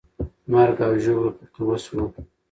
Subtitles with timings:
[0.51, 2.05] مرګ او ژوبله پکې وسوه.